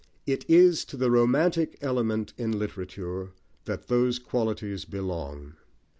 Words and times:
It 0.25 0.49
is 0.49 0.83
to 0.85 0.97
the 0.97 1.11
romantic 1.11 1.77
element 1.79 2.33
in 2.35 2.57
literature 2.57 3.33
that 3.65 3.87
those 3.87 4.17
qualities 4.17 4.83
belong. 4.83 5.53